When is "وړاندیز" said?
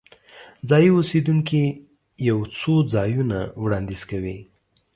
3.63-4.01